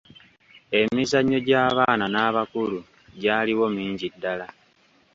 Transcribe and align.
Emizanyo 0.81 1.37
gy'abaana 1.47 2.05
n'abakulu 2.09 2.79
gyaliwo 3.21 3.65
mingi 3.75 4.07
ddala. 4.13 4.47